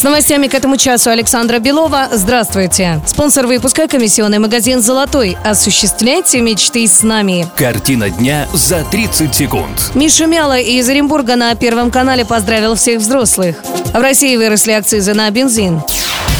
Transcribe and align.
С 0.00 0.02
новостями 0.02 0.46
к 0.46 0.54
этому 0.54 0.78
часу 0.78 1.10
Александра 1.10 1.58
Белова. 1.58 2.08
Здравствуйте. 2.10 3.02
Спонсор 3.06 3.46
выпуска– 3.46 3.86
комиссионный 3.88 4.38
магазин 4.38 4.80
«Золотой». 4.80 5.36
Осуществляйте 5.44 6.40
мечты 6.40 6.88
с 6.88 7.02
нами. 7.02 7.46
Картина 7.54 8.08
дня 8.08 8.48
за 8.54 8.82
30 8.82 9.34
секунд. 9.34 9.90
Миша 9.94 10.24
Мяла 10.24 10.58
из 10.58 10.88
Оренбурга 10.88 11.36
на 11.36 11.54
Первом 11.54 11.90
канале 11.90 12.24
поздравил 12.24 12.76
всех 12.76 13.00
взрослых. 13.00 13.56
В 13.92 14.00
России 14.00 14.34
выросли 14.38 14.72
акцизы 14.72 15.12
на 15.12 15.30
бензин. 15.30 15.82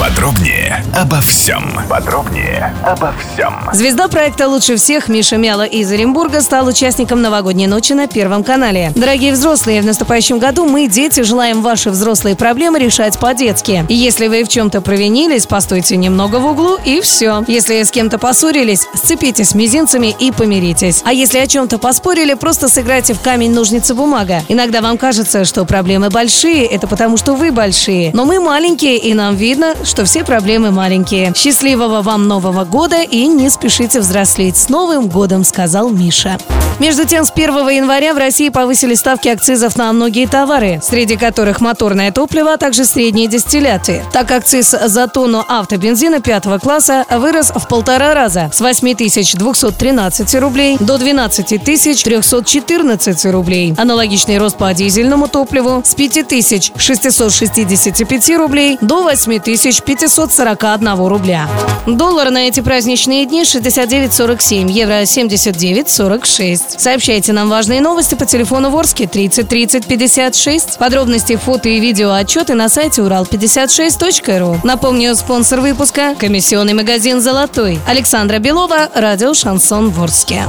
Подробнее 0.00 0.84
обо 0.94 1.20
всем. 1.20 1.80
Подробнее 1.88 2.74
обо 2.84 3.14
всем. 3.14 3.54
Звезда 3.72 4.08
проекта 4.08 4.48
«Лучше 4.48 4.76
всех» 4.76 5.08
Миша 5.08 5.36
Мяла 5.36 5.64
из 5.64 5.90
Оренбурга 5.92 6.40
стал 6.40 6.66
участником 6.66 7.22
новогодней 7.22 7.68
ночи 7.68 7.92
на 7.92 8.08
Первом 8.08 8.42
канале. 8.42 8.90
Дорогие 8.96 9.32
взрослые, 9.32 9.80
в 9.82 9.86
наступающем 9.86 10.40
году 10.40 10.66
мы, 10.66 10.88
дети, 10.88 11.22
желаем 11.22 11.62
ваши 11.62 11.90
взрослые 11.90 12.34
проблемы 12.34 12.80
решать 12.80 13.18
по-детски. 13.18 13.86
Если 13.88 14.26
вы 14.26 14.42
в 14.42 14.48
чем-то 14.48 14.80
провинились, 14.80 15.46
постойте 15.46 15.96
немного 15.96 16.36
в 16.36 16.46
углу 16.46 16.76
и 16.84 17.00
все. 17.00 17.44
Если 17.46 17.82
с 17.82 17.90
кем-то 17.92 18.18
поссорились, 18.18 18.86
сцепитесь 18.94 19.54
мизинцами 19.54 20.14
и 20.18 20.32
помиритесь. 20.32 21.02
А 21.04 21.12
если 21.12 21.38
о 21.38 21.46
чем-то 21.46 21.78
поспорили, 21.78 22.34
просто 22.34 22.68
сыграйте 22.68 23.14
в 23.14 23.20
камень, 23.20 23.52
ножницы, 23.52 23.94
бумага. 23.94 24.42
Иногда 24.48 24.80
вам 24.80 24.98
кажется, 24.98 25.44
что 25.44 25.64
проблемы 25.64 26.10
большие, 26.10 26.66
это 26.66 26.88
потому 26.88 27.16
что 27.16 27.34
вы 27.34 27.52
большие. 27.52 28.10
Но 28.12 28.24
мы 28.24 28.40
маленькие, 28.40 28.98
и 28.98 29.14
нам 29.14 29.36
видно, 29.36 29.74
что 29.84 30.04
все 30.04 30.24
проблемы 30.24 30.70
маленькие. 30.70 31.32
Счастливого 31.34 32.02
вам 32.02 32.28
Нового 32.28 32.64
года 32.64 33.02
и 33.02 33.26
не 33.26 33.50
спешите 33.50 34.00
взрослеть. 34.00 34.56
С 34.56 34.68
Новым 34.68 35.08
годом, 35.08 35.44
сказал 35.44 35.90
Миша. 35.90 36.38
Между 36.80 37.04
тем, 37.04 37.24
с 37.24 37.30
1 37.30 37.68
января 37.68 38.14
в 38.14 38.18
России 38.18 38.48
повысили 38.48 38.94
ставки 38.94 39.28
акцизов 39.28 39.76
на 39.76 39.92
многие 39.92 40.26
товары, 40.26 40.80
среди 40.82 41.16
которых 41.16 41.60
моторное 41.60 42.10
топливо, 42.10 42.54
а 42.54 42.56
также 42.56 42.84
средние 42.84 43.28
дистилляты. 43.28 44.02
Так, 44.12 44.30
акциз 44.30 44.70
за 44.70 45.06
тонну 45.06 45.44
автобензина 45.46 46.20
пятого 46.20 46.58
класса 46.58 47.04
вырос 47.10 47.52
в 47.54 47.68
полтора 47.68 48.14
раза 48.14 48.50
с 48.52 48.60
8 48.60 48.94
213 49.36 50.34
рублей 50.36 50.76
до 50.80 50.98
12 50.98 51.62
314 51.64 53.24
рублей. 53.26 53.74
Аналогичный 53.78 54.38
рост 54.38 54.56
по 54.56 54.74
дизельному 54.74 55.28
топливу 55.28 55.82
с 55.84 55.94
5 55.94 56.72
665 56.76 58.36
рублей 58.36 58.78
до 58.80 59.02
8 59.04 59.38
541 59.82 61.06
рубля. 61.06 61.48
Доллар 61.86 62.30
на 62.30 62.48
эти 62.48 62.60
праздничные 62.60 63.26
дни 63.26 63.42
69,47, 63.42 64.70
евро 64.70 65.02
79,46. 65.02 66.78
Сообщайте 66.78 67.32
нам 67.32 67.48
важные 67.48 67.80
новости 67.80 68.14
по 68.14 68.26
телефону 68.26 68.70
Ворске 68.70 69.06
30 69.06 69.48
30 69.48 69.86
56. 69.86 70.78
Подробности, 70.78 71.36
фото 71.36 71.68
и 71.68 71.80
видео 71.80 72.12
отчеты 72.12 72.54
на 72.54 72.68
сайте 72.68 73.02
урал56.ру. 73.02 74.60
Напомню, 74.64 75.14
спонсор 75.14 75.60
выпуска– 75.60 76.14
комиссионный 76.18 76.74
магазин 76.74 77.20
«Золотой». 77.20 77.78
Александра 77.86 78.38
Белова, 78.38 78.88
радио 78.94 79.34
«Шансон 79.34 79.90
Ворске». 79.90 80.44